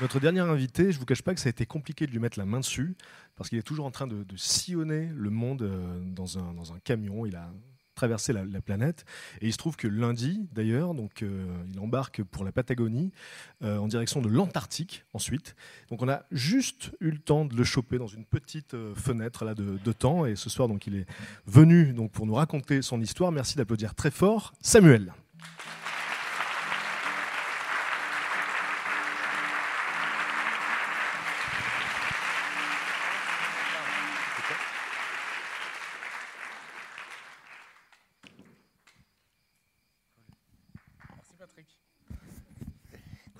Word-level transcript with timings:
Notre 0.00 0.20
dernier 0.20 0.40
invité, 0.40 0.92
je 0.92 0.98
vous 1.00 1.04
cache 1.04 1.22
pas 1.22 1.34
que 1.34 1.40
ça 1.40 1.48
a 1.48 1.50
été 1.50 1.66
compliqué 1.66 2.06
de 2.06 2.12
lui 2.12 2.20
mettre 2.20 2.38
la 2.38 2.46
main 2.46 2.60
dessus, 2.60 2.94
parce 3.34 3.48
qu'il 3.48 3.58
est 3.58 3.62
toujours 3.62 3.84
en 3.84 3.90
train 3.90 4.06
de, 4.06 4.24
sillonner 4.36 5.10
le 5.12 5.30
monde 5.30 5.62
euh, 5.62 6.00
dans, 6.04 6.38
un, 6.38 6.78
camion. 6.84 7.26
Il 7.26 7.34
a 7.34 7.50
traversé 7.96 8.32
la, 8.32 8.44
la 8.44 8.60
planète. 8.60 9.04
Et 9.40 9.48
il 9.48 9.52
se 9.52 9.58
trouve 9.58 9.74
que 9.74 9.88
lundi, 9.88 10.48
d'ailleurs, 10.52 10.94
euh, 10.94 11.64
il 11.72 11.80
embarque 11.80 12.22
pour 12.22 12.44
la 12.44 12.52
Patagonie 12.52 13.10
euh, 13.64 13.78
en 13.78 13.88
direction 13.88 14.22
de 14.22 14.28
l'Antarctique 14.28 15.04
ensuite. 15.14 15.56
Donc 15.90 16.00
on 16.00 16.08
a 16.08 16.22
juste 16.30 16.92
eu 17.00 17.10
le 17.10 17.18
temps 17.18 17.44
de 17.44 17.56
le 17.56 17.64
choper 17.64 17.98
dans 17.98 18.06
une 18.06 18.24
petite 18.24 18.76
fenêtre 18.94 19.52
de 19.52 19.92
temps. 19.92 20.26
Et 20.26 20.36
ce 20.36 20.48
soir, 20.48 20.68
donc 20.68 20.86
il 20.86 20.94
est 20.94 21.06
venu 21.46 21.92
donc 21.92 22.12
pour 22.12 22.24
nous 22.24 22.34
raconter 22.34 22.82
son 22.82 23.00
histoire. 23.00 23.32
Merci 23.32 23.56
d'applaudir 23.56 23.96
très 23.96 24.12
fort, 24.12 24.52
Samuel. 24.60 25.12
Cool, 41.58 41.76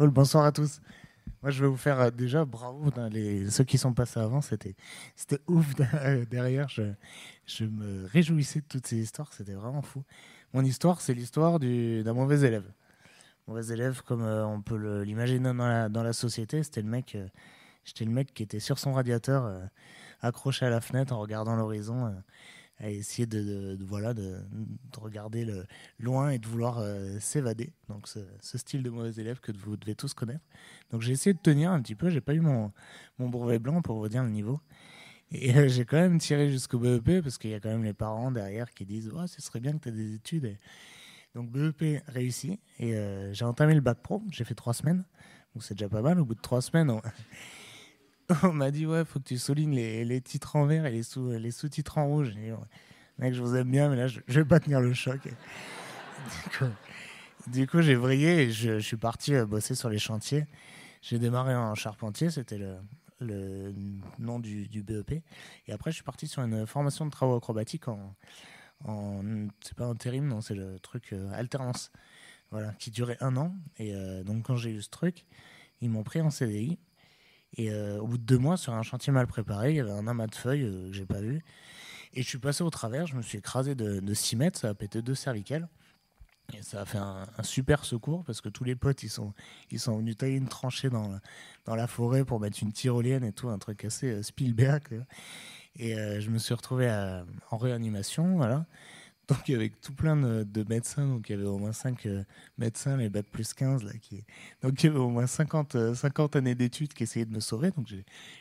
bonsoir 0.07 0.45
à 0.45 0.53
tous. 0.53 0.81
Moi, 1.43 1.51
je 1.51 1.63
vais 1.63 1.69
vous 1.69 1.77
faire 1.77 2.01
euh, 2.01 2.11
déjà 2.11 2.45
bravo. 2.45 2.91
les, 3.11 3.51
ceux 3.51 3.65
qui 3.65 3.79
sont 3.79 3.93
passés 3.93 4.21
avant, 4.21 4.41
c'était, 4.41 4.75
ouf 5.47 5.75
de- 5.75 6.25
derrière. 6.31 6.69
Je, 6.69 6.83
je 7.47 7.65
me 7.65 8.07
réjouissais 8.07 8.61
de 8.61 8.65
toutes 8.69 8.87
ces 8.87 8.97
histoires. 8.97 9.33
C'était 9.33 9.55
vraiment 9.55 9.83
fou. 9.83 10.05
Mon 10.53 10.65
histoire, 10.65 11.01
c'est 11.01 11.15
l'histoire 11.15 11.59
du, 11.59 12.03
d'un 12.05 12.15
mauvais 12.15 12.47
élève. 12.47 12.71
Mauvais 13.47 13.73
élève, 13.73 14.03
comme 14.03 14.23
euh, 14.23 14.47
on 14.47 14.63
peut 14.63 15.03
l'imaginer 15.03 15.53
dans 15.53 16.03
la, 16.03 16.13
société. 16.13 16.63
C'était 16.63 16.83
le 16.83 16.89
mec, 16.89 17.15
euh, 17.15 17.27
le 18.01 18.07
mec 18.07 18.33
qui 18.35 18.43
était 18.43 18.61
sur 18.61 18.79
son 18.79 18.93
radiateur, 18.93 19.51
accroché 20.21 20.67
à 20.67 20.71
la 20.71 20.81
fenêtre 20.81 21.13
en 21.13 21.19
regardant 21.19 21.57
l'horizon, 21.57 22.15
à 22.81 22.91
essayer 22.91 23.27
de, 23.27 23.77
voilà, 23.81 24.15
de, 24.15 24.37
de 24.53 25.01
regarder 25.01 25.47
loin 25.98 26.31
et 26.31 26.39
de 26.39 26.47
vouloir 26.47 26.79
euh, 26.79 27.19
s'évader. 27.19 27.73
Donc 27.89 28.07
ce, 28.07 28.20
style 28.41 28.83
de 28.83 28.91
mauvais 28.91 29.20
élève 29.20 29.41
que 29.41 29.51
vous 29.53 29.77
devez 29.77 29.95
tous 29.95 30.15
connaître. 30.15 30.45
Donc 30.91 31.03
j'ai 31.03 31.12
essayé 31.12 31.35
de 31.35 31.41
tenir 31.41 31.73
un 31.73 31.83
petit 31.83 31.97
peu. 31.97 32.09
J'ai 32.09 32.20
pas 32.20 32.35
eu 32.35 32.41
mon, 32.41 32.73
mon 33.19 33.29
brevet 33.29 33.59
blanc 33.59 33.83
pour 33.83 33.98
vous 33.98 34.09
dire 34.09 34.23
le 34.23 34.31
niveau. 34.31 34.61
Et 35.31 35.55
euh, 35.57 35.69
j'ai 35.69 35.85
quand 35.85 35.97
même 35.97 36.19
tiré 36.19 36.51
jusqu'au 36.51 36.79
BEP 36.79 37.23
parce 37.23 37.37
qu'il 37.37 37.51
y 37.51 37.55
a 37.55 37.61
quand 37.61 37.69
même 37.69 37.85
les 37.85 37.93
parents 37.93 38.31
derrière 38.31 38.70
qui 38.70 38.87
disent 38.87 39.11
oh, 39.15 39.27
ce 39.27 39.42
serait 39.42 39.61
bien 39.61 39.73
que 39.73 39.83
tu 39.83 39.89
aies 39.89 39.92
des 39.92 40.15
études. 40.15 40.57
Donc 41.35 41.51
BEP 41.51 42.03
réussi. 42.07 42.61
Et 42.79 42.95
euh, 42.95 43.33
j'ai 43.33 43.45
entamé 43.45 43.75
le 43.75 43.81
bac 43.81 43.98
pro. 44.03 44.23
J'ai 44.31 44.45
fait 44.45 44.55
trois 44.55 44.73
semaines. 44.73 45.05
Donc 45.55 45.65
c'est 45.65 45.75
déjà 45.75 45.89
pas 45.89 46.03
mal. 46.03 46.20
Au 46.20 46.25
bout 46.25 46.37
de 46.37 46.41
trois 46.41 46.63
semaines, 46.63 46.91
on 48.42 48.52
m'a 48.52 48.70
dit 48.70 48.86
ouais, 48.86 49.05
faut 49.05 49.18
que 49.20 49.24
tu 49.24 49.39
soulignes 49.39 49.74
les, 49.74 50.05
les 50.05 50.20
titres 50.20 50.56
en 50.56 50.66
vert 50.66 50.86
et 50.86 50.90
les 50.90 51.02
sous 51.02 51.30
les 51.30 51.50
sous-titres 51.50 51.98
en 51.98 52.06
rouge. 52.06 52.34
Dit, 52.34 52.52
Ouais, 52.52 52.58
mec, 53.18 53.34
je 53.34 53.42
vous 53.42 53.56
aime 53.56 53.70
bien, 53.70 53.89
mais 53.89 53.96
là, 53.96 54.06
je, 54.06 54.20
je 54.27 54.40
vais 54.40 54.46
pas 54.46 54.61
tenir 54.61 54.80
le 54.80 54.92
choc. 54.92 55.20
Du 55.24 56.58
coup, 56.58 56.64
du 57.46 57.66
coup, 57.66 57.80
j'ai 57.80 57.94
vrillé 57.94 58.42
et 58.42 58.50
je, 58.50 58.78
je 58.78 58.86
suis 58.86 58.96
parti 58.96 59.34
euh, 59.34 59.46
bosser 59.46 59.74
sur 59.74 59.89
les 59.89 59.98
chantiers. 59.98 60.46
J'ai 61.00 61.18
démarré 61.18 61.55
en 61.55 61.74
charpentier, 61.74 62.30
c'était 62.30 62.58
le, 62.58 62.77
le 63.20 63.72
nom 64.18 64.40
du, 64.40 64.68
du 64.68 64.83
BEP. 64.83 65.22
Et 65.66 65.72
après, 65.72 65.90
je 65.90 65.96
suis 65.96 66.05
parti 66.05 66.27
sur 66.27 66.42
une 66.42 66.66
formation 66.66 67.06
de 67.06 67.10
travaux 67.10 67.36
acrobatiques 67.36 67.89
en, 67.89 68.14
en 68.84 69.22
c'est 69.60 69.74
pas 69.74 69.86
intérim, 69.86 70.27
non, 70.27 70.40
c'est 70.40 70.55
le 70.55 70.78
truc 70.80 71.12
euh, 71.12 71.30
alternance. 71.33 71.92
Voilà, 72.50 72.72
qui 72.78 72.90
durait 72.90 73.18
un 73.20 73.36
an. 73.36 73.55
Et 73.78 73.95
euh, 73.95 74.22
donc, 74.24 74.45
quand 74.46 74.56
j'ai 74.56 74.70
eu 74.70 74.80
ce 74.80 74.89
truc, 74.89 75.27
ils 75.83 75.90
m'ont 75.90 76.02
pris 76.02 76.20
en 76.20 76.30
CDI. 76.30 76.78
Et 77.57 77.70
euh, 77.73 77.98
au 77.98 78.07
bout 78.07 78.19
de 78.19 78.23
deux 78.25 78.39
mois, 78.39 78.57
sur 78.57 78.73
un 78.75 78.83
chantier 78.83 79.13
mal 79.13 79.27
préparé, 79.27 79.70
il 79.70 79.77
y 79.77 79.81
avait 79.81 79.91
un 79.91 80.07
amas 80.07 80.27
de 80.27 80.35
feuilles 80.35 80.64
euh, 80.64 80.89
que 80.89 80.92
j'ai 80.92 81.07
pas 81.07 81.20
vu. 81.20 81.42
Et 82.14 82.23
je 82.23 82.29
suis 82.29 82.39
passé 82.39 82.63
au 82.63 82.70
travers, 82.70 83.07
je 83.07 83.17
me 83.17 83.23
suis 83.23 83.39
écrasé 83.39 83.75
de, 83.75 84.01
de 84.01 84.14
6 84.14 84.36
mètres, 84.36 84.59
ça 84.59 84.69
a 84.70 84.75
pété 84.75 85.03
deux 85.03 85.14
cervicales. 85.14 85.69
Et 86.57 86.63
ça 86.63 86.81
a 86.81 86.85
fait 86.87 86.98
un, 86.98 87.27
super 87.42 87.85
secours 87.85 88.25
parce 88.25 88.41
que 88.41 88.48
tous 88.48 88.64
les 88.64 88.75
potes, 88.75 89.03
ils 89.03 89.11
sont, 89.11 89.35
ils 89.70 89.79
sont 89.79 89.98
venus 89.98 90.17
tailler 90.17 90.37
une 90.37 90.48
tranchée 90.48 90.89
dans, 90.89 91.08
la- 91.08 91.20
dans 91.67 91.75
la 91.75 91.87
forêt 91.87 92.25
pour 92.25 92.41
mettre 92.41 92.63
une 92.63 92.73
tyrolienne 92.73 93.25
et 93.25 93.33
tout, 93.33 93.51
un 93.51 93.58
truc 93.58 93.85
assez 93.85 94.11
euh, 94.11 94.23
Spielberg. 94.23 95.05
Et 95.77 95.95
euh, 95.95 96.20
je 96.20 96.31
me 96.31 96.39
suis 96.39 96.55
retrouvé 96.55 96.89
en 97.51 97.57
réanimation, 97.58 98.37
voilà. 98.37 98.64
Donc 99.28 99.50
avec 99.50 99.80
tout 99.80 99.92
plein 99.92 100.16
de, 100.16 100.42
de 100.42 100.64
médecins, 100.68 101.06
donc 101.06 101.28
il 101.28 101.36
y 101.36 101.39
avait 101.39 101.46
au 101.46 101.58
moins 101.58 101.72
5 101.72 102.08
médecins, 102.56 102.96
les 102.96 103.11
bac 103.11 103.27
plus 103.30 103.52
15, 103.52 103.84
là, 103.84 103.92
qui... 104.00 104.24
donc 104.62 104.83
il 104.83 104.86
y 104.86 104.89
avait 104.89 104.98
au 104.98 105.11
moins 105.11 105.27
50, 105.27 105.74
euh, 105.74 105.94
50 105.94 106.36
années 106.36 106.55
d'études 106.55 106.94
qui 106.94 107.02
essayaient 107.02 107.27
de 107.27 107.34
me 107.34 107.40
sauver, 107.40 107.70
donc 107.72 107.86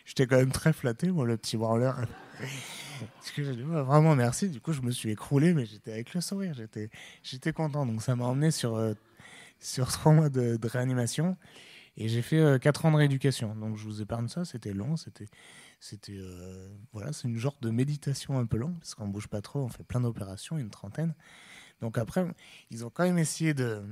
j'étais 0.05 0.25
quand 0.27 0.37
même 0.37 0.51
très 0.51 0.71
flatté, 0.71 1.11
moi, 1.11 1.25
le 1.25 1.35
petit 1.35 1.57
branleur. 1.57 1.99
Parce 3.15 3.31
que 3.31 3.41
dit, 3.41 3.61
vraiment 3.61 4.15
merci. 4.15 4.49
Du 4.49 4.61
coup, 4.61 4.73
je 4.73 4.81
me 4.81 4.91
suis 4.91 5.11
écroulé, 5.11 5.53
mais 5.53 5.65
j'étais 5.65 5.91
avec 5.91 6.13
le 6.13 6.21
sourire. 6.21 6.53
J'étais, 7.23 7.53
content. 7.53 7.85
Donc, 7.85 8.01
ça 8.01 8.15
m'a 8.15 8.25
emmené 8.25 8.51
sur, 8.51 8.75
euh, 8.75 8.93
sur 9.59 9.91
trois 9.91 10.11
mois 10.11 10.29
de, 10.29 10.57
de 10.57 10.67
réanimation. 10.67 11.37
Et 11.97 12.07
j'ai 12.09 12.21
fait 12.21 12.39
euh, 12.39 12.57
quatre 12.59 12.85
ans 12.85 12.91
de 12.91 12.97
rééducation. 12.97 13.55
Donc, 13.55 13.77
je 13.77 13.83
vous 13.83 14.01
épargne 14.01 14.27
ça. 14.27 14.45
C'était 14.45 14.73
long. 14.73 14.97
C'était, 14.97 15.27
c'était, 15.79 16.17
euh, 16.17 16.69
voilà, 16.91 17.13
c'est 17.13 17.27
une 17.27 17.37
genre 17.37 17.57
de 17.61 17.69
méditation 17.69 18.39
un 18.39 18.45
peu 18.45 18.57
longue 18.57 18.77
parce 18.79 18.95
qu'on 18.95 19.07
bouge 19.07 19.27
pas 19.27 19.41
trop. 19.41 19.59
On 19.59 19.69
fait 19.69 19.83
plein 19.83 20.01
d'opérations, 20.01 20.57
une 20.57 20.69
trentaine. 20.69 21.13
Donc, 21.81 21.97
après, 21.97 22.25
ils 22.71 22.85
ont 22.85 22.89
quand 22.89 23.03
même 23.03 23.19
essayé 23.19 23.53
de, 23.53 23.83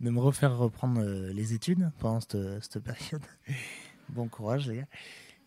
de 0.00 0.10
me 0.10 0.20
refaire 0.20 0.56
reprendre 0.56 1.00
euh, 1.00 1.32
les 1.32 1.54
études 1.54 1.90
pendant 1.98 2.20
cette, 2.20 2.62
cette 2.62 2.78
période. 2.82 3.22
bon 4.08 4.28
courage, 4.28 4.68
les 4.68 4.76
gars. 4.76 4.88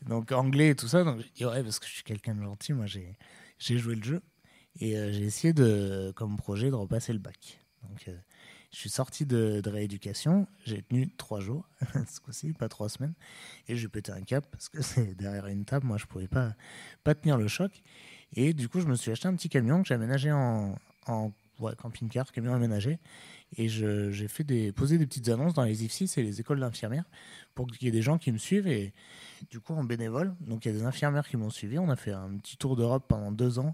Donc 0.06 0.32
anglais 0.32 0.70
et 0.70 0.76
tout 0.76 0.88
ça, 0.88 1.04
donc 1.04 1.18
ouais 1.18 1.64
parce 1.64 1.80
que 1.80 1.88
je 1.88 1.94
suis 1.94 2.04
quelqu'un 2.04 2.36
de 2.36 2.44
gentil, 2.44 2.74
moi 2.74 2.86
j'ai 2.86 3.18
j'ai 3.58 3.78
joué 3.78 3.96
le 3.96 4.04
jeu 4.04 4.22
et 4.80 4.98
euh, 4.98 5.12
j'ai 5.12 5.24
essayé 5.24 5.54
de 5.54 6.12
comme 6.16 6.38
projet 6.38 6.70
de 6.70 6.76
repasser 6.76 7.14
le 7.14 7.20
bac. 7.20 7.60
Je 8.76 8.82
suis 8.82 8.90
sorti 8.90 9.26
de, 9.26 9.62
rééducation, 9.66 10.48
j'ai 10.66 10.82
tenu 10.82 11.10
trois 11.16 11.40
jours 11.40 11.66
ce 12.10 12.20
coup-ci, 12.20 12.52
pas 12.52 12.68
trois 12.68 12.90
semaines, 12.90 13.14
et 13.70 13.78
j'ai 13.78 13.88
pété 13.88 14.12
un 14.12 14.22
cap 14.22 14.46
parce 14.52 14.68
que 14.68 14.82
c'est 14.84 15.16
derrière 15.16 15.48
une 15.48 15.64
table, 15.64 15.88
moi 15.88 15.98
je 15.98 16.06
pouvais 16.06 16.28
pas 16.28 16.56
pas 17.06 17.16
tenir 17.16 17.38
le 17.38 17.48
choc 17.48 17.82
et 18.34 18.54
du 18.54 18.68
coup 18.68 18.82
je 18.82 18.88
me 18.88 18.96
suis 18.96 19.12
acheté 19.12 19.30
un 19.30 19.36
petit 19.36 19.48
camion 19.48 19.82
que 19.82 19.88
j'ai 19.88 19.94
aménagé 19.94 20.30
en, 20.30 20.76
camping-car, 21.78 22.34
camion 22.34 22.54
aménagé 22.54 23.00
et 23.56 23.70
j'ai 23.70 24.28
fait 24.28 24.44
des 24.44 24.74
poser 24.74 24.98
des 24.98 25.06
petites 25.06 25.30
annonces 25.30 25.54
dans 25.54 25.64
les 25.64 25.86
IFSI, 25.86 26.10
c'est 26.10 26.22
les 26.22 26.42
écoles 26.42 26.60
d'infirmières 26.60 27.06
pour 27.54 27.68
qu'il 27.68 27.86
y 27.86 27.88
ait 27.88 27.94
des 27.94 28.02
gens 28.02 28.18
qui 28.18 28.34
me 28.34 28.38
suivent 28.38 28.68
et 28.68 28.94
du 29.50 29.62
coup 29.62 29.74
en 29.74 29.86
bénévole. 29.86 30.36
Donc 30.42 30.66
il 30.66 30.74
y 30.74 30.76
a 30.76 30.78
des 30.78 30.84
infirmières 30.84 31.30
qui 31.30 31.38
m'ont 31.38 31.50
suivi. 31.50 31.80
On 31.80 31.90
a 31.90 31.96
fait 31.96 32.12
un 32.12 32.36
petit 32.38 32.58
tour 32.58 32.76
d'Europe 32.76 33.06
pendant 33.08 33.32
deux 33.32 33.58
ans 33.60 33.74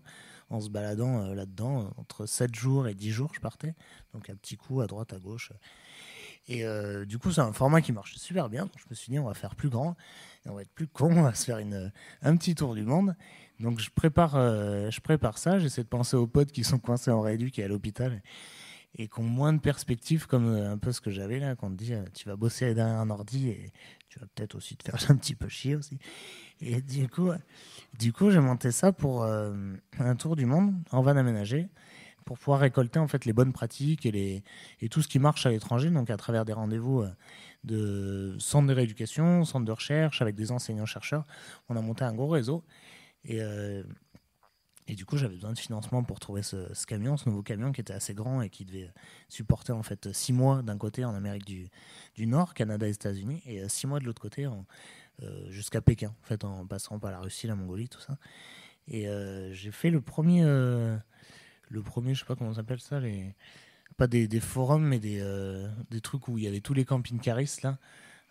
en 0.51 0.59
se 0.59 0.69
baladant 0.69 1.23
euh, 1.23 1.33
là-dedans. 1.33 1.81
Euh, 1.81 1.87
Entre 1.97 2.25
7 2.25 2.53
jours 2.53 2.87
et 2.87 2.93
10 2.93 3.11
jours, 3.11 3.31
je 3.33 3.39
partais. 3.39 3.73
Donc 4.13 4.29
un 4.29 4.35
petit 4.35 4.57
coup 4.57 4.81
à 4.81 4.87
droite, 4.87 5.13
à 5.13 5.19
gauche. 5.19 5.51
Et 6.47 6.65
euh, 6.65 7.05
du 7.05 7.17
coup, 7.17 7.31
c'est 7.31 7.41
un 7.41 7.53
format 7.53 7.81
qui 7.81 7.91
marche 7.91 8.15
super 8.17 8.49
bien. 8.49 8.63
Donc 8.63 8.75
je 8.77 8.85
me 8.89 8.95
suis 8.95 9.11
dit, 9.11 9.19
on 9.19 9.25
va 9.25 9.33
faire 9.33 9.55
plus 9.55 9.69
grand. 9.69 9.95
Et 10.45 10.49
on 10.49 10.55
va 10.55 10.61
être 10.61 10.73
plus 10.73 10.87
con. 10.87 11.11
On 11.15 11.23
va 11.23 11.33
se 11.33 11.45
faire 11.45 11.59
un 12.21 12.37
petit 12.37 12.55
tour 12.55 12.75
du 12.75 12.83
monde. 12.83 13.15
Donc 13.59 13.79
je 13.79 13.89
prépare, 13.89 14.33
je 14.33 14.99
prépare 15.01 15.37
ça. 15.37 15.59
J'essaie 15.59 15.83
de 15.83 15.87
penser 15.87 16.17
aux 16.17 16.27
potes 16.27 16.51
qui 16.51 16.63
sont 16.63 16.79
coincés 16.79 17.11
en 17.11 17.21
rééduc 17.21 17.59
et 17.59 17.63
à 17.63 17.67
l'hôpital 17.67 18.21
qui 18.97 19.19
ont 19.19 19.23
moins 19.23 19.53
de 19.53 19.59
perspectives, 19.59 20.27
comme 20.27 20.47
euh, 20.47 20.71
un 20.71 20.77
peu 20.77 20.91
ce 20.91 21.01
que 21.01 21.11
j'avais 21.11 21.39
là, 21.39 21.55
qu'on 21.55 21.69
te 21.71 21.75
dit, 21.75 21.93
euh, 21.93 22.03
tu 22.13 22.27
vas 22.27 22.35
bosser 22.35 22.73
derrière 22.73 22.99
un 22.99 23.09
ordi 23.09 23.49
et 23.49 23.71
tu 24.09 24.19
vas 24.19 24.25
peut-être 24.35 24.55
aussi 24.55 24.75
te 24.75 24.83
faire 24.83 24.99
un 25.11 25.15
petit 25.15 25.35
peu 25.35 25.47
chier 25.47 25.75
aussi. 25.75 25.97
Et 26.59 26.81
du 26.81 27.07
coup, 27.07 27.31
du 27.97 28.13
coup 28.13 28.29
j'ai 28.29 28.39
monté 28.39 28.71
ça 28.71 28.91
pour 28.91 29.23
euh, 29.23 29.53
un 29.99 30.15
tour 30.15 30.35
du 30.35 30.45
monde 30.45 30.75
en 30.91 31.01
van 31.01 31.15
aménagé 31.15 31.69
pour 32.25 32.37
pouvoir 32.37 32.59
récolter 32.59 32.99
en 32.99 33.07
fait 33.07 33.25
les 33.25 33.33
bonnes 33.33 33.53
pratiques 33.53 34.05
et, 34.05 34.11
les, 34.11 34.43
et 34.79 34.89
tout 34.89 35.01
ce 35.01 35.07
qui 35.07 35.19
marche 35.19 35.45
à 35.45 35.49
l'étranger, 35.49 35.89
donc 35.89 36.09
à 36.09 36.17
travers 36.17 36.45
des 36.45 36.53
rendez-vous 36.53 37.01
euh, 37.01 37.09
de 37.63 38.35
centres 38.39 38.67
de 38.67 38.73
rééducation, 38.73 39.43
centres 39.43 39.65
de 39.65 39.71
recherche, 39.71 40.21
avec 40.21 40.35
des 40.35 40.51
enseignants-chercheurs. 40.51 41.25
On 41.69 41.75
a 41.75 41.81
monté 41.81 42.03
un 42.03 42.13
gros 42.13 42.27
réseau. 42.27 42.63
Et, 43.25 43.41
euh, 43.41 43.83
Et 44.87 44.95
du 44.95 45.05
coup, 45.05 45.17
j'avais 45.17 45.35
besoin 45.35 45.53
de 45.53 45.59
financement 45.59 46.03
pour 46.03 46.19
trouver 46.19 46.41
ce, 46.43 46.85
camion, 46.85 47.15
ce 47.15 47.29
nouveau 47.29 47.43
camion 47.43 47.71
qui 47.71 47.81
était 47.81 47.93
assez 47.93 48.13
grand 48.13 48.41
et 48.41 48.49
qui 48.49 48.65
devait 48.65 48.91
supporter 49.29 49.71
en 49.71 49.83
fait 49.83 50.11
six 50.11 50.33
mois 50.33 50.61
d'un 50.63 50.77
côté 50.77 51.05
en 51.05 51.13
Amérique 51.13 51.45
du, 51.45 52.27
Nord, 52.27 52.53
Canada 52.53 52.87
et 52.87 52.91
États-Unis, 52.91 53.41
et 53.45 53.61
euh, 53.61 53.69
six 53.69 53.87
mois 53.87 53.99
de 53.99 54.05
l'autre 54.05 54.21
côté 54.21 54.47
euh, 55.23 55.51
jusqu'à 55.51 55.81
Pékin, 55.81 56.13
en 56.23 56.25
fait, 56.25 56.43
en 56.43 56.65
passant 56.65 56.97
par 56.99 57.11
la 57.11 57.19
Russie, 57.19 57.47
la 57.47 57.55
Mongolie, 57.55 57.89
tout 57.89 57.99
ça. 57.99 58.17
Et 58.87 59.07
euh, 59.07 59.53
j'ai 59.53 59.71
fait 59.71 59.91
le 59.91 60.01
premier, 60.01 60.41
euh, 60.43 60.97
le 61.69 61.81
premier, 61.81 62.13
je 62.15 62.21
sais 62.21 62.25
pas 62.25 62.35
comment 62.35 62.49
on 62.49 62.55
s'appelle 62.55 62.79
ça, 62.79 62.99
les, 62.99 63.35
pas 63.97 64.07
des, 64.07 64.27
forums, 64.39 64.83
mais 64.83 64.99
des, 64.99 65.23
des 65.91 66.01
trucs 66.01 66.27
où 66.27 66.37
il 66.37 66.43
y 66.43 66.47
avait 66.47 66.61
tous 66.61 66.73
les 66.73 66.85
camping-caristes 66.85 67.61
là. 67.61 67.77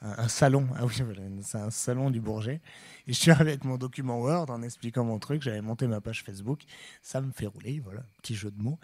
Un, 0.02 0.29
salon, 0.29 0.67
ah 0.76 0.87
oui, 0.87 0.94
c'est 1.43 1.58
un 1.58 1.70
salon 1.70 2.11
du 2.11 2.20
Bourget. 2.20 2.61
Et 3.06 3.12
je 3.12 3.19
suis 3.19 3.31
arrivé 3.31 3.50
avec 3.50 3.64
mon 3.64 3.76
document 3.76 4.20
Word 4.20 4.50
en 4.50 4.62
expliquant 4.62 5.05
mon 5.05 5.19
truc. 5.19 5.43
J'avais 5.43 5.61
monté 5.61 5.87
ma 5.87 6.00
page 6.00 6.23
Facebook. 6.23 6.62
Ça 7.02 7.20
me 7.20 7.32
fait 7.32 7.47
rouler, 7.47 7.81
voilà, 7.81 8.02
petit 8.23 8.35
jeu 8.35 8.50
de 8.50 8.62
mots. 8.62 8.79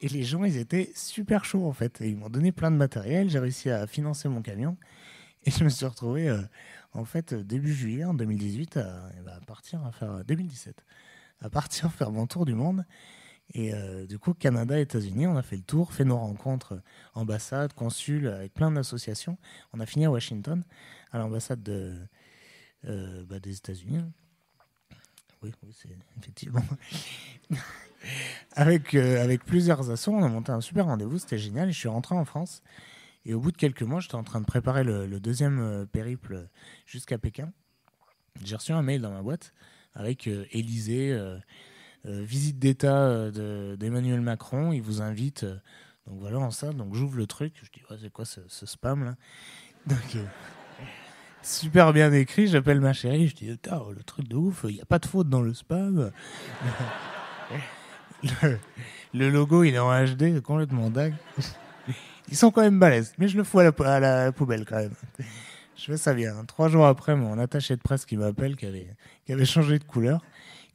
Et 0.00 0.08
les 0.08 0.24
gens, 0.24 0.44
ils 0.44 0.56
étaient 0.56 0.90
super 0.94 1.44
chauds 1.44 1.66
en 1.66 1.72
fait. 1.72 2.00
Et 2.00 2.08
ils 2.08 2.16
m'ont 2.16 2.30
donné 2.30 2.52
plein 2.52 2.70
de 2.70 2.76
matériel. 2.76 3.30
J'ai 3.30 3.38
réussi 3.38 3.70
à 3.70 3.86
financer 3.86 4.28
mon 4.28 4.42
camion. 4.42 4.76
Et 5.44 5.50
je 5.50 5.62
me 5.62 5.68
suis 5.68 5.86
retrouvé 5.86 6.28
euh, 6.28 6.42
en 6.92 7.04
fait 7.04 7.32
début 7.32 7.72
juillet 7.72 8.04
en 8.04 8.14
2018 8.14 8.76
à, 8.76 9.10
eh 9.18 9.22
ben, 9.22 9.32
à 9.32 9.44
partir 9.46 9.84
à 9.86 9.92
faire 9.92 10.24
2017 10.24 10.84
à 11.42 11.50
partir 11.50 11.90
faire 11.92 12.10
mon 12.10 12.26
tour 12.26 12.44
du 12.44 12.54
monde. 12.54 12.84
Et 13.52 13.74
euh, 13.74 14.06
du 14.06 14.18
coup, 14.18 14.34
Canada, 14.34 14.78
États-Unis, 14.78 15.26
on 15.26 15.36
a 15.36 15.42
fait 15.42 15.56
le 15.56 15.62
tour, 15.62 15.92
fait 15.92 16.04
nos 16.04 16.16
rencontres, 16.16 16.74
euh, 16.74 16.82
ambassades, 17.14 17.72
consuls, 17.72 18.28
avec 18.28 18.54
plein 18.54 18.70
d'associations. 18.70 19.38
On 19.72 19.80
a 19.80 19.86
fini 19.86 20.06
à 20.06 20.10
Washington, 20.10 20.62
à 21.12 21.18
l'ambassade 21.18 21.62
de, 21.62 21.96
euh, 22.86 23.24
bah, 23.24 23.40
des 23.40 23.56
États-Unis. 23.56 24.00
Oui, 25.42 25.52
oui 25.62 25.74
c'est 25.76 25.88
effectivement. 26.18 26.62
avec, 28.52 28.94
euh, 28.94 29.22
avec 29.22 29.44
plusieurs 29.44 29.90
assos, 29.90 30.12
on 30.12 30.22
a 30.22 30.28
monté 30.28 30.52
un 30.52 30.60
super 30.60 30.86
rendez-vous, 30.86 31.18
c'était 31.18 31.38
génial. 31.38 31.72
Je 31.72 31.78
suis 31.78 31.88
rentré 31.88 32.14
en 32.14 32.24
France. 32.24 32.62
Et 33.26 33.34
au 33.34 33.40
bout 33.40 33.52
de 33.52 33.56
quelques 33.56 33.82
mois, 33.82 34.00
j'étais 34.00 34.14
en 34.14 34.24
train 34.24 34.40
de 34.40 34.46
préparer 34.46 34.84
le, 34.84 35.20
deuxième 35.20 35.60
euh, 35.60 35.84
périple 35.86 36.48
jusqu'à 36.86 37.18
Pékin. 37.18 37.52
J'ai 38.44 38.56
reçu 38.56 38.72
un 38.72 38.82
mail 38.82 39.02
dans 39.02 39.10
ma 39.10 39.22
boîte 39.22 39.52
avec 39.94 40.26
euh, 40.26 40.44
Élysée, 40.52 41.12
euh, 41.12 41.36
euh, 41.36 41.38
visite 42.04 42.58
d'État 42.58 42.96
euh, 42.96 43.30
de- 43.30 43.76
d'Emmanuel 43.76 44.20
Macron. 44.20 44.72
Il 44.72 44.82
vous 44.82 45.02
invite. 45.02 45.44
euh, 45.44 45.56
donc 46.06 46.18
voilà, 46.20 46.38
en 46.38 46.50
ça. 46.50 46.72
Donc 46.72 46.94
j'ouvre 46.94 47.16
le 47.16 47.26
truc. 47.26 47.54
Je 47.62 47.70
dis, 47.70 47.82
c'est 48.00 48.10
quoi 48.12 48.24
ce, 48.24 48.40
spam 48.66 49.04
là? 49.04 49.14
Euh, 49.90 50.24
Super 51.42 51.92
bien 51.92 52.12
écrit. 52.12 52.46
J'appelle 52.48 52.80
ma 52.80 52.92
chérie. 52.92 53.28
Je 53.28 53.34
dis, 53.36 53.46
le 53.48 54.02
truc 54.04 54.28
de 54.28 54.36
ouf. 54.36 54.64
Il 54.68 54.74
n'y 54.74 54.80
a 54.80 54.86
pas 54.86 54.98
de 54.98 55.06
faute 55.06 55.28
dans 55.28 55.40
le 55.42 55.54
spam. 55.54 56.10
le, 59.14 59.30
logo, 59.30 59.64
il 59.64 59.74
est 59.74 59.78
en 59.78 59.90
HD, 60.04 60.40
complètement 60.42 60.90
dingue. 60.90 61.14
Ils 62.28 62.36
sont 62.36 62.50
quand 62.50 62.60
même 62.62 62.78
balèzes, 62.78 63.12
mais 63.18 63.26
je 63.28 63.36
le 63.36 63.44
fous 63.44 63.58
à 63.58 63.64
la, 63.64 63.72
pou- 63.72 63.82
à 63.84 63.98
la 63.98 64.30
poubelle 64.32 64.64
quand 64.64 64.76
même. 64.76 64.94
Je 65.76 65.84
fais 65.86 65.96
ça 65.96 66.12
bien. 66.14 66.44
Trois 66.44 66.68
jours 66.68 66.86
après, 66.86 67.16
mon 67.16 67.38
attaché 67.38 67.74
de 67.74 67.80
presse 67.80 68.04
qui 68.04 68.16
m'appelle, 68.16 68.56
qui 68.56 68.66
avait, 68.66 68.94
qui 69.24 69.32
avait 69.32 69.46
changé 69.46 69.78
de 69.78 69.84
couleur, 69.84 70.22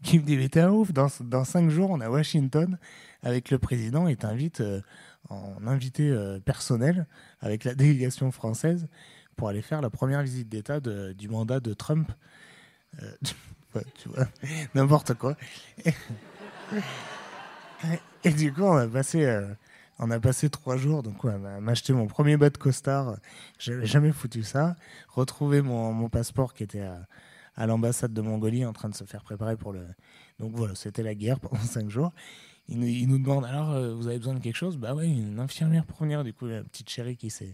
qui 0.06 0.20
me 0.20 0.24
dit 0.24 0.38
Mais 0.38 0.48
t'es 0.50 0.62
un 0.62 0.70
ouf, 0.70 0.94
dans, 0.94 1.08
dans 1.22 1.44
cinq 1.44 1.70
jours, 1.70 1.90
on 1.92 2.00
est 2.00 2.06
à 2.06 2.12
Washington 2.12 2.78
avec 3.24 3.50
le 3.50 3.60
président 3.60 4.08
et 4.08 4.16
t'invite 4.16 4.62
euh, 4.62 4.82
en 5.30 5.66
invité 5.68 6.10
euh, 6.10 6.40
personnel 6.40 7.08
avec 7.42 7.64
la 7.64 7.76
délégation 7.76 8.32
française 8.32 8.88
pour 9.36 9.50
aller 9.50 9.62
faire 9.62 9.82
la 9.82 9.90
première 9.90 10.22
visite 10.22 10.48
d'État 10.48 10.80
du 10.80 11.28
mandat 11.28 11.60
de 11.60 11.74
Trump. 11.74 12.12
Euh, 13.02 13.12
tu 13.96 14.10
vois, 14.10 14.28
n'importe 14.76 15.16
quoi. 15.16 15.36
Et, 18.24 18.32
du 18.32 18.54
coup, 18.54 18.64
on 18.64 18.78
a 18.78 18.88
passé. 18.88 19.26
euh, 19.26 19.48
on 19.98 20.12
a 20.12 20.20
passé 20.20 20.50
trois 20.50 20.76
jours, 20.76 21.04
donc 21.04 21.24
ouais, 21.24 21.38
m'a- 21.38 21.62
m'acheter 21.62 21.94
mon 21.94 22.08
premier 22.08 22.36
bas 22.36 22.50
de 22.50 22.58
costard. 22.58 23.18
J'avais 23.60 23.86
jamais 23.86 24.12
foutu 24.12 24.44
ça. 24.44 24.76
Retrouver 25.08 25.62
mon, 25.62 25.94
mon 25.94 26.10
passeport 26.10 26.54
qui 26.54 26.64
était 26.64 26.82
à, 26.82 27.08
à 27.56 27.66
l'ambassade 27.68 28.14
de 28.14 28.22
Mongolie 28.22 28.66
en 28.66 28.74
train 28.74 28.90
de 28.90 28.96
se 28.96 29.04
faire 29.04 29.24
préparer 29.24 29.56
pour 29.56 29.72
le. 29.72 29.86
Donc 30.40 30.52
voilà, 30.54 30.76
c'était 30.76 31.04
la 31.04 31.16
guerre 31.16 31.40
pendant 31.40 31.62
cinq 31.62 31.90
jours. 31.90 32.12
Il 32.68 32.80
nous, 32.80 32.88
il 32.88 33.08
nous 33.08 33.20
demande 33.20 33.46
alors, 33.46 33.72
euh, 33.72 33.94
vous 33.94 34.08
avez 34.08 34.18
besoin 34.18 34.34
de 34.34 34.40
quelque 34.40 34.56
chose? 34.56 34.78
Bah 34.78 34.96
ouais, 34.96 35.08
une 35.08 35.40
infirmière 35.40 35.86
pour 35.86 36.00
venir. 36.00 36.24
Du 36.24 36.34
coup, 36.34 36.48
la 36.48 36.64
petite 36.64 36.90
chérie 36.90 37.16
qui 37.16 37.30
s'est 37.30 37.54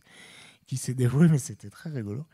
qui 0.67 0.77
s'est 0.77 0.93
dévouée, 0.93 1.27
mais 1.27 1.37
c'était 1.37 1.69
très 1.69 1.89
rigolo. 1.89 2.25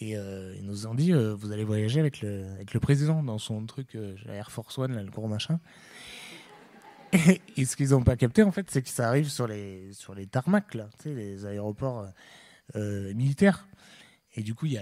Et 0.00 0.16
euh, 0.16 0.54
ils 0.56 0.64
nous 0.64 0.86
ont 0.86 0.94
dit, 0.94 1.12
euh, 1.12 1.34
vous 1.34 1.52
allez 1.52 1.64
voyager 1.64 2.00
avec 2.00 2.20
le, 2.20 2.44
avec 2.54 2.72
le 2.72 2.80
président 2.80 3.22
dans 3.22 3.38
son 3.38 3.64
truc, 3.66 3.96
Air 4.28 4.50
Force 4.50 4.78
One, 4.78 4.96
le 4.96 5.10
gros 5.10 5.28
machin. 5.28 5.60
Et, 7.56 7.64
ce 7.64 7.76
qu'ils 7.76 7.90
n'ont 7.90 8.02
pas 8.02 8.16
capté, 8.16 8.42
en 8.42 8.50
fait, 8.52 8.70
c'est 8.70 8.82
que 8.82 8.88
ça 8.88 9.08
arrive 9.08 9.28
sur 9.28 9.46
les, 9.46 9.92
sur 9.92 10.14
les 10.14 10.26
tarmacs, 10.26 10.74
là, 10.74 10.88
les 11.04 11.46
aéroports 11.46 12.06
militaires. 12.74 13.68
Et 14.36 14.42
du 14.42 14.54
coup, 14.54 14.66
il 14.66 14.72
y, 14.72 14.78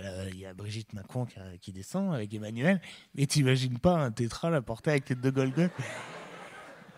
a 0.46 0.54
Brigitte 0.54 0.92
Macron 0.94 1.26
qui, 1.26 1.38
a- 1.38 1.58
qui 1.60 1.72
descend 1.72 2.14
avec 2.14 2.32
Emmanuel. 2.32 2.80
Mais 3.14 3.26
t'imagines 3.26 3.78
pas 3.78 3.98
un 3.98 4.10
tétra 4.10 4.48
la 4.50 4.62
porter 4.62 4.90
avec 4.90 5.04
tête 5.04 5.20
de 5.20 5.30
Golden 5.30 5.70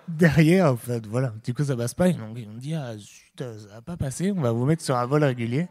derrière, 0.09 0.73
en 0.73 0.77
fait, 0.77 1.07
voilà. 1.07 1.35
Du 1.45 1.55
coup, 1.55 1.65
ça 1.65 1.77
passe 1.77 1.95
pas. 1.95 2.09
Ils 2.09 2.19
m'ont 2.19 2.33
dit, 2.33 2.75
ah, 2.75 2.97
zut, 2.97 3.39
ça 3.39 3.75
va 3.75 3.83
pas 3.83 3.97
passer, 3.97 4.33
on 4.33 4.41
va 4.41 4.53
vous 4.53 4.65
mettre 4.65 4.83
sur 4.83 4.97
un 4.97 5.07
vol 5.07 5.25
régulier. 5.25 5.69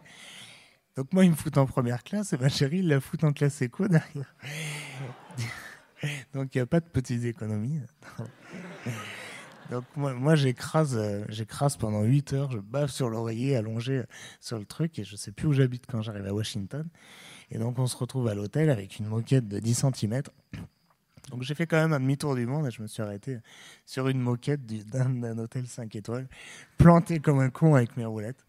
Donc 0.95 1.12
moi, 1.13 1.25
ils 1.25 1.31
me 1.31 1.35
foutent 1.35 1.57
en 1.57 1.65
première 1.65 2.03
classe 2.03 2.33
et 2.33 2.38
ma 2.38 2.50
chérie, 2.50 2.80
ils 2.80 2.88
la 2.88 3.00
foutent 3.00 3.24
en 3.24 3.33
classe 3.33 3.62
éco 3.62 3.88
derrière. 3.88 4.36
Donc 6.33 6.53
il 6.53 6.57
n'y 6.57 6.62
a 6.62 6.65
pas 6.65 6.79
de 6.79 6.86
petites 6.86 7.24
économies. 7.24 7.79
Donc 9.74 9.86
moi, 9.96 10.36
j'écrase, 10.36 10.96
euh, 10.96 11.25
j'écrase 11.30 11.78
pendant 11.78 12.04
8 12.04 12.34
heures, 12.34 12.52
je 12.52 12.60
bave 12.60 12.92
sur 12.92 13.10
l'oreiller 13.10 13.56
allongé 13.56 13.98
euh, 13.98 14.04
sur 14.40 14.60
le 14.60 14.66
truc 14.66 15.00
et 15.00 15.04
je 15.04 15.16
sais 15.16 15.31
plus 15.31 15.48
où 15.48 15.54
j'habite 15.54 15.86
quand 15.88 16.04
j'arrive 16.04 16.28
à 16.28 16.34
Washington. 16.34 16.88
Et 17.50 17.58
donc 17.58 17.80
on 17.80 17.88
se 17.88 17.98
retrouve 17.98 18.28
à 18.28 18.36
l'hôtel 18.36 18.70
avec 18.70 19.00
une 19.00 19.08
moquette 19.08 19.48
de 19.48 19.58
10 19.58 19.86
cm. 19.96 20.22
Donc 21.33 21.41
j'ai 21.41 21.56
fait 21.56 21.65
quand 21.65 21.77
même 21.77 21.94
un 21.94 22.00
demi-tour 22.00 22.35
du 22.35 22.45
monde 22.45 22.68
et 22.68 22.71
je 22.71 22.80
me 22.80 22.85
suis 22.85 23.01
arrêté 23.01 23.39
sur 23.88 24.07
une 24.07 24.19
moquette 24.19 24.68
du- 24.68 24.83
d'un 24.83 25.39
hôtel 25.39 25.65
5 25.65 25.95
étoiles, 25.95 26.27
planté 26.77 27.19
comme 27.19 27.39
un 27.39 27.50
con 27.50 27.74
avec 27.74 27.97
mes 27.97 28.06
roulettes. 28.06 28.45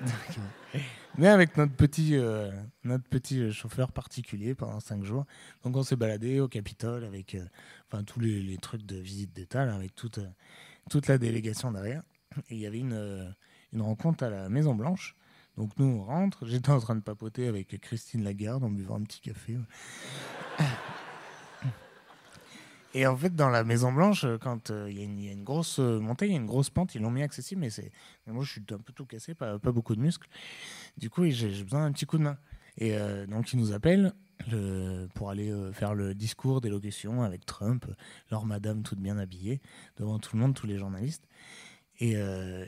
Euh, 0.74 0.78
mais 1.18 1.26
avec 1.26 1.58
notre 1.58 1.74
petit, 1.74 2.16
euh, 2.16 2.50
notre 2.84 3.04
petit 3.04 3.52
chauffeur 3.52 3.92
particulier 3.92 4.54
pendant 4.54 4.80
5 4.80 5.04
jours. 5.04 5.26
Donc 5.62 5.76
on 5.76 5.82
s'est 5.82 5.96
baladé 5.96 6.40
au 6.40 6.48
Capitole 6.48 7.04
avec 7.04 7.34
euh, 7.34 7.44
enfin, 7.88 8.02
tous 8.04 8.18
les, 8.18 8.56
trucs 8.56 8.86
de 8.86 8.96
visite 8.96 9.34
d'État, 9.34 9.70
avec 9.74 9.94
toute, 9.94 10.16
euh, 10.16 10.28
toute 10.88 11.08
la 11.08 11.18
délégation 11.18 11.70
derrière. 11.70 12.02
Et 12.48 12.54
il 12.54 12.60
y 12.60 12.66
avait 12.66 12.78
une, 12.78 12.94
euh, 12.94 13.28
une 13.74 13.82
rencontre 13.82 14.24
à 14.24 14.30
la 14.30 14.48
Maison 14.48 14.74
Blanche. 14.74 15.14
Donc 15.58 15.72
nous, 15.76 15.84
on 15.84 16.04
rentre. 16.04 16.46
J'étais 16.46 16.70
en 16.70 16.80
train 16.80 16.96
de 16.96 17.02
papoter 17.02 17.48
avec 17.48 17.78
Christine 17.82 18.24
Lagarde 18.24 18.64
en 18.64 18.70
buvant 18.70 18.96
un 18.96 19.02
petit 19.02 19.20
café. 19.20 19.58
Et 22.94 23.06
en 23.06 23.16
fait, 23.16 23.34
dans 23.34 23.48
la 23.48 23.64
Maison 23.64 23.92
Blanche, 23.92 24.24
euh, 24.24 24.38
quand 24.38 24.70
euh, 24.70 24.90
il 24.90 24.98
y, 24.98 25.28
a 25.28 25.32
une- 25.32 25.44
grosse 25.44 25.78
euh, 25.78 25.98
montée, 25.98 26.26
il 26.26 26.32
y 26.32 26.34
a 26.34 26.38
une 26.38 26.46
grosse 26.46 26.68
pente, 26.70 26.94
ils 26.94 27.00
l'ont 27.00 27.10
mis 27.10 27.22
accessible, 27.22 27.60
mais 27.62 27.70
moi 28.32 28.44
je 28.44 28.50
suis 28.52 28.62
un 28.70 28.78
peu 28.78 28.92
tout 28.92 29.06
cassé, 29.06 29.34
pas, 29.34 29.56
beaucoup 29.58 29.94
de 29.96 30.00
muscles. 30.00 30.28
Du 30.98 31.08
coup, 31.08 31.24
j'ai 31.28 31.48
besoin 31.62 31.86
d'un 31.86 31.92
petit 31.92 32.06
coup 32.06 32.18
de 32.18 32.22
main. 32.24 32.38
Et 32.78 32.96
donc 33.28 33.52
ils 33.52 33.58
nous 33.58 33.72
appellent 33.72 34.12
le- 34.50 35.06
pour 35.14 35.28
aller 35.30 35.52
faire 35.72 35.94
le 35.94 36.14
discours 36.14 36.60
d'élocution 36.62 37.22
avec 37.22 37.44
Trump, 37.44 37.84
leur 38.30 38.46
madame 38.46 38.82
toute 38.82 38.98
bien 38.98 39.18
habillée, 39.18 39.60
devant 39.98 40.18
tout 40.18 40.36
le 40.36 40.42
monde, 40.42 40.54
tous 40.54 40.66
les 40.66 40.78
journalistes. 40.78 41.28
Et, 42.00 42.14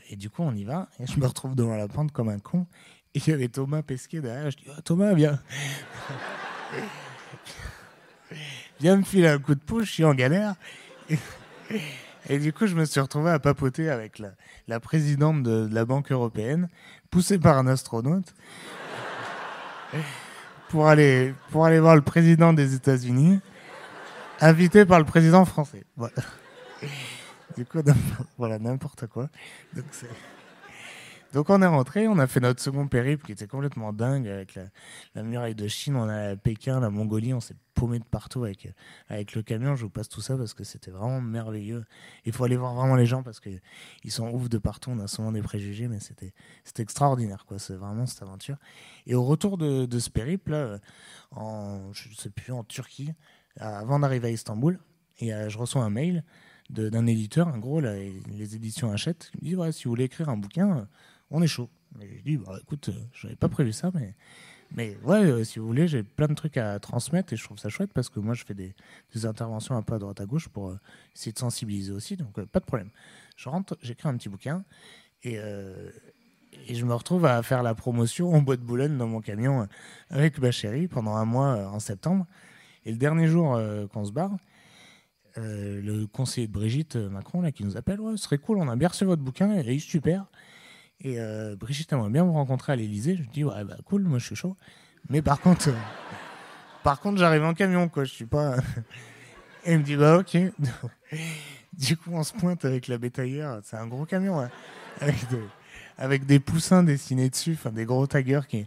et 0.09 0.15
du 0.15 0.29
coup, 0.29 0.43
on 0.43 0.53
y 0.55 0.63
va, 0.63 0.89
et 0.99 1.07
je 1.07 1.19
me 1.19 1.25
retrouve 1.25 1.55
devant 1.55 1.75
la 1.75 1.87
pente 1.87 2.11
comme 2.11 2.29
un 2.29 2.39
con. 2.39 2.67
Et 3.15 3.19
il 3.19 3.29
y 3.29 3.31
avait 3.33 3.47
Thomas 3.49 3.81
Pesquet 3.81 4.21
derrière. 4.21 4.51
Je 4.51 4.57
dis 4.57 4.65
Ah, 4.75 4.81
Thomas, 4.81 5.13
viens. 5.13 5.39
Viens 8.79 8.97
me 8.97 9.03
filer 9.03 9.27
un 9.27 9.39
coup 9.39 9.55
de 9.55 9.59
pouce, 9.59 9.85
je 9.85 9.91
suis 9.91 10.05
en 10.05 10.13
galère. 10.13 10.55
Et, 12.29 12.39
du 12.39 12.53
coup, 12.53 12.67
je 12.67 12.75
me 12.75 12.85
suis 12.85 12.99
retrouvé 12.99 13.31
à 13.31 13.39
papoter 13.39 13.89
avec 13.89 14.21
la, 14.67 14.79
présidente 14.79 15.43
de, 15.43 15.69
la 15.71 15.85
Banque 15.85 16.11
européenne, 16.11 16.69
poussée 17.11 17.37
par 17.37 17.57
un 17.57 17.67
astronaute, 17.67 18.33
pour 20.69 20.87
aller, 20.87 21.33
pour 21.51 21.65
aller 21.65 21.79
voir 21.79 21.95
le 21.95 22.01
président 22.01 22.53
des 22.53 22.73
États-Unis, 22.73 23.39
invité 24.41 24.85
par 24.85 24.99
le 24.99 25.05
président 25.05 25.45
français. 25.45 25.85
Voilà. 25.95 26.15
Du 27.57 27.65
coup, 27.65 27.79
voilà, 28.37 28.59
n'importe 28.59 29.07
quoi. 29.07 29.29
Donc, 29.73 29.85
c'est- 29.91 30.09
donc 31.35 31.49
on 31.49 31.61
est 31.61 31.67
rentré, 31.67 32.07
on 32.07 32.17
a 32.17 32.27
fait 32.27 32.39
notre 32.39 32.61
second 32.61 32.87
périple 32.87 33.25
qui 33.25 33.33
était 33.33 33.45
complètement 33.45 33.91
dingue 33.91 34.25
avec 34.25 34.57
la, 35.15 35.21
muraille 35.21 35.53
de 35.53 35.67
Chine, 35.67 35.97
on 35.97 36.07
a 36.07 36.37
Pékin, 36.37 36.79
la 36.79 36.89
Mongolie, 36.89 37.33
on 37.33 37.41
s'est 37.41 37.57
paumé 37.73 37.99
de 37.99 38.05
partout 38.05 38.45
avec, 38.45 38.69
avec 39.09 39.35
le 39.35 39.43
camion. 39.43 39.75
Je 39.75 39.83
vous 39.83 39.89
passe 39.89 40.07
tout 40.07 40.21
ça 40.21 40.37
parce 40.37 40.53
que 40.53 40.63
c'était 40.63 40.91
vraiment 40.91 41.19
merveilleux. 41.19 41.83
Il 42.23 42.31
faut 42.31 42.45
aller 42.45 42.55
voir 42.55 42.73
vraiment 42.73 42.95
les 42.95 43.05
gens 43.05 43.21
parce 43.21 43.41
qu'ils 43.41 43.59
sont 44.07 44.29
ouf 44.29 44.47
de 44.47 44.57
partout. 44.57 44.91
On 44.91 44.99
a 44.99 45.07
souvent 45.07 45.33
des 45.33 45.41
préjugés, 45.41 45.89
mais 45.89 45.99
c'était 45.99 46.33
extraordinaire. 46.77 47.45
quoi. 47.45 47.59
C'est 47.59 47.75
vraiment 47.75 48.05
cette 48.05 48.21
aventure. 48.21 48.55
Et 49.05 49.13
au 49.13 49.25
retour 49.25 49.57
de, 49.57 49.85
de 49.85 49.99
ce 49.99 50.09
périple, 50.09 50.51
là, 50.51 50.79
en, 51.31 51.91
je 51.91 52.15
sais 52.15 52.29
plus, 52.29 52.53
en 52.53 52.63
Turquie, 52.63 53.11
avant 53.57 53.99
d'arriver 53.99 54.29
à 54.29 54.31
Istanbul, 54.31 54.79
Et 55.19 55.33
euh, 55.33 55.49
je 55.49 55.57
reçois 55.57 55.83
un 55.83 55.89
mail 55.89 56.23
d'un 56.69 57.05
éditeur, 57.05 57.49
un 57.49 57.59
gros, 57.59 57.81
les 57.81 58.55
éditions 58.55 58.89
achètent, 58.91 59.29
qui 59.31 59.37
me 59.43 59.49
dit 59.49 59.55
ouais, 59.55 59.71
si 59.73 59.83
vous 59.83 59.91
voulez 59.91 60.05
écrire 60.05 60.29
un 60.29 60.37
bouquin, 60.37 60.77
euh, 60.77 60.85
on 61.31 61.41
est 61.41 61.47
chaud. 61.47 61.69
Et 62.01 62.17
je 62.17 62.23
dis 62.23 62.37
bah, 62.37 62.57
écoute, 62.61 62.89
je 63.13 63.27
n'avais 63.27 63.35
pas 63.35 63.49
prévu 63.49 63.71
ça, 63.71 63.91
mais, 63.93 64.15
mais 64.71 64.97
ouais, 65.03 65.43
si 65.45 65.59
vous 65.59 65.67
voulez, 65.67 65.87
j'ai 65.87 66.03
plein 66.03 66.27
de 66.27 66.33
trucs 66.33 66.57
à 66.57 66.79
transmettre 66.79 67.33
et 67.33 67.37
je 67.37 67.43
trouve 67.43 67.57
ça 67.57 67.69
chouette 67.69 67.93
parce 67.93 68.09
que 68.09 68.19
moi, 68.19 68.33
je 68.33 68.43
fais 68.43 68.53
des, 68.53 68.75
des 69.13 69.25
interventions 69.25 69.75
un 69.75 69.81
peu 69.81 69.95
à 69.95 69.99
droite 69.99 70.19
à 70.19 70.25
gauche 70.25 70.49
pour 70.49 70.75
essayer 71.15 71.31
de 71.31 71.39
sensibiliser 71.39 71.91
aussi, 71.91 72.17
donc 72.17 72.43
pas 72.45 72.59
de 72.59 72.65
problème. 72.65 72.89
Je 73.37 73.49
rentre, 73.49 73.77
j'écris 73.81 74.09
un 74.09 74.17
petit 74.17 74.29
bouquin 74.29 74.63
et, 75.23 75.39
et 76.67 76.75
je 76.75 76.85
me 76.85 76.93
retrouve 76.93 77.25
à 77.25 77.41
faire 77.43 77.63
la 77.63 77.75
promotion 77.75 78.33
en 78.33 78.41
bois 78.41 78.57
de 78.57 78.61
Boulogne 78.61 78.97
dans 78.97 79.07
mon 79.07 79.21
camion 79.21 79.61
euh, 79.61 79.65
avec 80.09 80.39
ma 80.39 80.51
chérie 80.51 80.87
pendant 80.87 81.15
un 81.15 81.25
mois 81.25 81.55
euh, 81.55 81.67
en 81.67 81.79
septembre. 81.79 82.25
Et 82.85 82.91
le 82.91 82.97
dernier 82.97 83.27
jour 83.27 83.55
euh, 83.55 83.87
qu'on 83.87 84.05
se 84.05 84.11
barre, 84.11 84.35
le 85.37 86.05
conseiller 86.05 86.47
de 86.47 86.53
Brigitte 86.53 86.95
Macron 86.95 87.41
là, 87.41 87.51
qui 87.51 87.65
nous 87.65 87.75
appelle 87.75 87.99
Ouais, 87.99 88.15
ce 88.15 88.23
serait 88.23 88.37
cool, 88.37 88.57
on 88.57 88.69
a 88.69 88.75
bien 88.77 88.87
reçu 88.87 89.03
votre 89.03 89.21
bouquin, 89.21 89.53
il 89.53 89.69
est 89.69 89.79
super. 89.79 90.25
Et 91.01 91.17
Brigitte 91.57 91.91
aimerait 91.93 92.09
bien 92.09 92.23
vous 92.23 92.33
rencontrer 92.33 92.73
à 92.73 92.75
l'Elysée. 92.75 93.17
Je 93.17 93.29
dis 93.29 93.43
Ouais, 93.43 93.63
bah 93.63 93.77
cool, 93.85 94.03
moi 94.03 94.19
je 94.19 94.25
suis 94.25 94.35
chaud. 94.35 94.55
Mais 95.09 95.21
par 95.21 95.39
contre, 95.39 95.69
par 96.83 96.99
contre 96.99 97.17
j'arrive 97.17 97.43
en 97.43 97.53
camion, 97.53 97.89
quoi, 97.89 98.05
je 98.05 98.11
suis 98.11 98.25
pas. 98.25 98.55
Et 99.65 99.73
il 99.73 99.79
me 99.79 99.83
dit 99.83 99.95
Bah 99.95 100.17
ok. 100.17 100.37
du 101.73 101.97
coup, 101.97 102.11
on 102.13 102.23
se 102.23 102.33
pointe 102.33 102.65
avec 102.65 102.87
la 102.87 102.97
bétaillère, 102.97 103.59
c'est 103.63 103.77
un 103.77 103.87
gros 103.87 104.05
camion, 104.05 104.39
hein, 104.39 104.49
avec 105.97 106.25
des 106.25 106.39
poussins 106.39 106.83
dessinés 106.83 107.29
dessus, 107.29 107.53
enfin 107.53 107.71
des 107.71 107.85
gros 107.85 108.07
taggers 108.07 108.47
qui, 108.47 108.65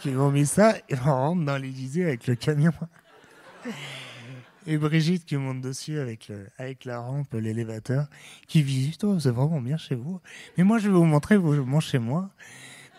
qui 0.00 0.10
ont 0.10 0.30
mis 0.30 0.46
ça, 0.46 0.76
et 0.88 0.96
on 1.06 1.12
rentre 1.12 1.44
dans 1.44 1.56
l'Élysée 1.56 2.04
avec 2.04 2.26
le 2.26 2.34
camion. 2.34 2.72
Et 4.66 4.78
Brigitte 4.78 5.26
qui 5.26 5.36
monte 5.36 5.60
dessus 5.60 5.98
avec, 5.98 6.32
avec 6.58 6.84
la 6.84 6.98
rampe, 6.98 7.32
l'élévateur, 7.34 8.08
qui 8.48 8.62
visite, 8.62 9.04
oh, 9.04 9.18
c'est 9.20 9.30
vraiment 9.30 9.60
bien 9.60 9.76
chez 9.76 9.94
vous. 9.94 10.20
Mais 10.56 10.64
moi, 10.64 10.78
je 10.78 10.88
vais 10.88 10.94
vous 10.94 11.04
montrer 11.04 11.38
mon 11.38 11.80
chez 11.80 11.98
moi. 11.98 12.30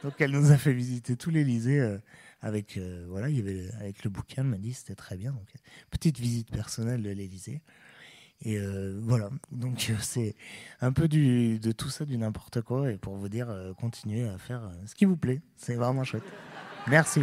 Donc, 0.03 0.13
elle 0.19 0.31
nous 0.31 0.51
a 0.51 0.57
fait 0.57 0.73
visiter 0.73 1.15
tout 1.15 1.31
l'Élysée 1.31 1.79
euh, 1.79 1.97
avec, 2.43 2.77
euh, 2.77 3.07
voilà, 3.09 3.25
avec 3.79 4.03
le 4.03 4.11
bouquin, 4.11 4.43
elle 4.43 4.49
m'a 4.49 4.57
dit 4.57 4.73
c'était 4.73 4.93
très 4.93 5.17
bien. 5.17 5.31
Donc, 5.31 5.47
petite 5.89 6.19
visite 6.19 6.51
personnelle 6.51 7.01
de 7.01 7.09
l'Élysée. 7.09 7.63
Et 8.41 8.59
euh, 8.59 8.99
voilà, 9.01 9.31
donc 9.51 9.91
c'est 10.01 10.35
un 10.81 10.91
peu 10.91 11.07
du, 11.07 11.57
de 11.57 11.71
tout 11.71 11.89
ça, 11.89 12.05
du 12.05 12.17
n'importe 12.17 12.61
quoi, 12.61 12.91
et 12.91 12.97
pour 12.97 13.15
vous 13.15 13.29
dire, 13.29 13.47
continuez 13.79 14.27
à 14.27 14.37
faire 14.37 14.69
ce 14.85 14.93
qui 14.93 15.05
vous 15.05 15.17
plaît. 15.17 15.41
C'est 15.55 15.75
vraiment 15.75 16.03
chouette. 16.03 16.23
Merci. 16.87 17.21